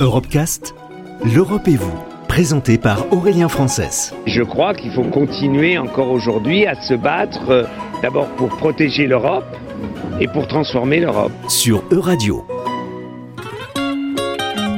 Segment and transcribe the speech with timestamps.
[0.00, 0.76] Europecast,
[1.24, 1.98] l'Europe et vous,
[2.28, 4.14] présenté par Aurélien Frances.
[4.26, 7.64] Je crois qu'il faut continuer encore aujourd'hui à se battre euh,
[8.00, 9.56] d'abord pour protéger l'Europe
[10.20, 11.32] et pour transformer l'Europe.
[11.48, 12.46] Sur Euradio.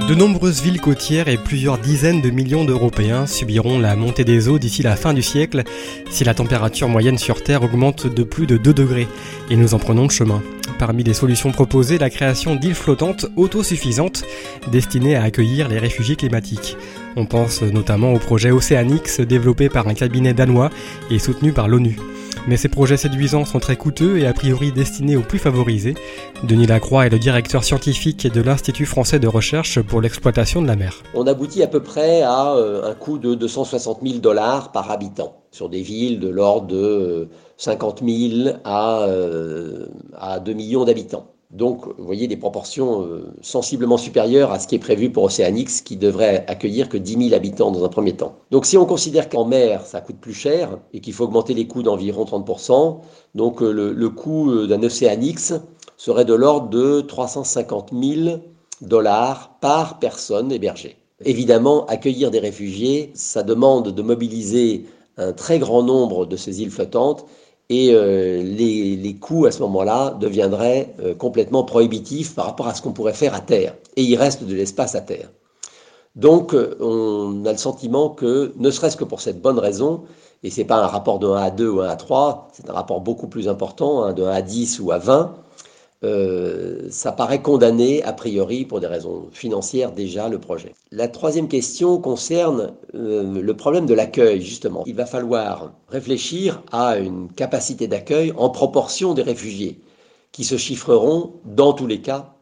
[0.09, 4.59] De nombreuses villes côtières et plusieurs dizaines de millions d'Européens subiront la montée des eaux
[4.59, 5.64] d'ici la fin du siècle
[6.11, 9.07] si la température moyenne sur Terre augmente de plus de 2 degrés
[9.50, 10.43] et nous en prenons le chemin.
[10.81, 14.25] Parmi les solutions proposées, la création d'îles flottantes autosuffisantes
[14.73, 16.79] destinées à accueillir les réfugiés climatiques.
[17.16, 20.70] On pense notamment au projet Oceanix développé par un cabinet danois
[21.11, 21.98] et soutenu par l'ONU.
[22.49, 25.95] Mais ces projets séduisants sont très coûteux et a priori destinés aux plus favorisés.
[26.45, 30.77] Denis Lacroix est le directeur scientifique de l'Institut français de recherche pour l'exploitation de la
[30.77, 31.03] mer.
[31.15, 35.43] On aboutit à peu près à euh, un coût de 260 000 dollars par habitant
[35.51, 39.87] sur des villes de l'ordre de 50 000 à, euh,
[40.19, 41.27] à 2 millions d'habitants.
[41.51, 45.81] Donc, vous voyez des proportions euh, sensiblement supérieures à ce qui est prévu pour Océanix,
[45.81, 48.37] qui devrait accueillir que 10 000 habitants dans un premier temps.
[48.53, 51.67] Donc, si on considère qu'en mer, ça coûte plus cher et qu'il faut augmenter les
[51.67, 52.98] coûts d'environ 30%,
[53.34, 55.55] donc euh, le, le coût d'un Océanix
[55.97, 58.39] serait de l'ordre de 350 000
[58.81, 60.97] dollars par personne hébergée.
[61.25, 64.87] Évidemment, accueillir des réfugiés, ça demande de mobiliser
[65.19, 67.27] un très grand nombre de ces îles flottantes
[67.71, 72.83] et euh, les, coûts à ce moment-là deviendraient euh, complètement prohibitifs par rapport à ce
[72.83, 73.77] qu'on pourrait faire à terre.
[73.97, 75.31] Et il reste de l'espace à terre.
[76.17, 80.03] Donc euh, on a le sentiment que, ne serait-ce que pour cette bonne raison,
[80.43, 82.69] et ce n'est pas un rapport de 1 à 2 ou 1 à 3, c'est
[82.69, 85.37] un rapport beaucoup plus important, hein, de 1 à 10 ou à 20,
[86.03, 90.75] euh, ça paraît condamné a priori pour des raisons financières déjà le projet.
[90.91, 94.83] La troisième question concerne euh, le problème de l'accueil justement.
[94.87, 99.81] Il va falloir réfléchir à une capacité d'accueil en proportion des réfugiés
[100.33, 102.35] qui se chiffreront dans tous les cas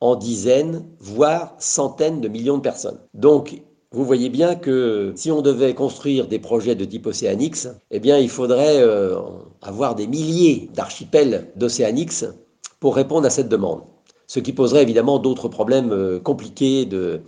[0.00, 3.00] en dizaines voire centaines de millions de personnes.
[3.12, 8.00] Donc vous voyez bien que si on devait construire des projets de type Océanix, eh
[8.00, 9.18] bien il faudrait euh,
[9.62, 12.24] avoir des milliers d'archipels d'Océanix
[12.84, 13.80] pour répondre à cette demande.
[14.26, 17.22] Ce qui poserait évidemment d'autres problèmes euh, compliqués de,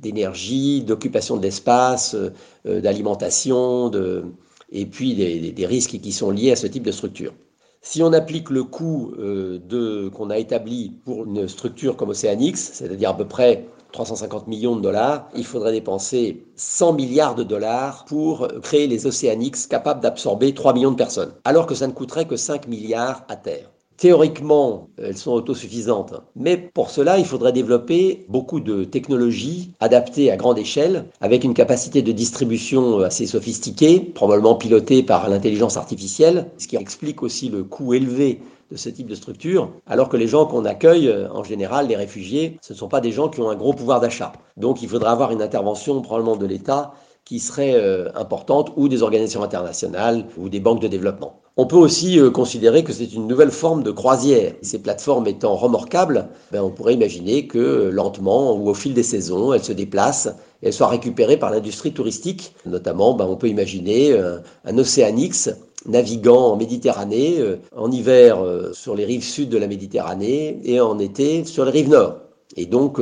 [0.00, 4.24] d'énergie, d'occupation de l'espace, euh, d'alimentation, de,
[4.70, 7.34] et puis des, risques qui sont liés à ce type de structure.
[7.82, 12.70] Si on applique le coût euh, de, qu'on a établi pour une structure comme Oceanix,
[12.72, 18.06] c'est-à-dire à peu près 350 millions de dollars, il faudrait dépenser 100 milliards de dollars
[18.06, 22.24] pour créer les Oceanix capables d'absorber 3 millions de personnes, alors que ça ne coûterait
[22.24, 23.72] que 5 milliards à terre.
[24.02, 30.36] Théoriquement, elles sont autosuffisantes, mais pour cela, il faudrait développer beaucoup de technologies adaptées à
[30.36, 36.66] grande échelle, avec une capacité de distribution assez sophistiquée, probablement pilotée par l'intelligence artificielle, ce
[36.66, 38.40] qui explique aussi le coût élevé
[38.72, 42.58] de ce type de structure, alors que les gens qu'on accueille, en général, les réfugiés,
[42.60, 44.32] ce ne sont pas des gens qui ont un gros pouvoir d'achat.
[44.56, 46.92] Donc il faudra avoir une intervention probablement de l'État
[47.24, 51.41] qui serait euh, importante, ou des organisations internationales, ou des banques de développement.
[51.58, 54.54] On peut aussi euh, considérer que c'est une nouvelle forme de croisière.
[54.62, 59.02] Ces plateformes étant remorquables, ben, on pourrait imaginer que euh, lentement ou au fil des
[59.02, 60.30] saisons, elles se déplacent
[60.62, 62.54] et elles soient récupérées par l'industrie touristique.
[62.64, 65.50] Notamment, ben, on peut imaginer un, un Océanix
[65.84, 67.42] naviguant en Méditerranée,
[67.76, 68.38] en hiver
[68.72, 72.18] sur les rives sud de la Méditerranée et en été sur les rives nord.
[72.56, 73.00] Et donc,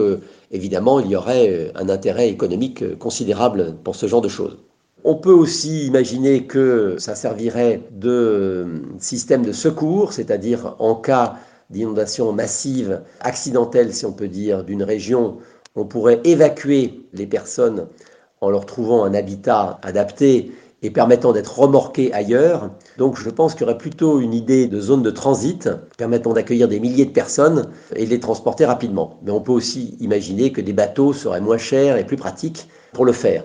[0.51, 4.57] évidemment, il y aurait un intérêt économique considérable pour ce genre de choses.
[5.05, 11.37] On peut aussi imaginer que ça servirait de système de secours, c'est-à-dire en cas
[11.71, 15.39] d'inondation massive, accidentelle si on peut dire, d'une région,
[15.77, 17.87] on pourrait évacuer les personnes
[18.41, 20.53] en leur trouvant un habitat adapté
[20.83, 22.71] et permettant d'être remorquées ailleurs.
[22.99, 26.69] Donc je pense qu'il y aurait plutôt une idée de zone de transit permettant d'accueillir
[26.69, 29.21] des milliers de personnes et de les transporter rapidement.
[29.23, 33.05] Mais on peut aussi imaginer que des bateaux seraient moins chers et plus pratiques pour
[33.05, 33.45] le faire.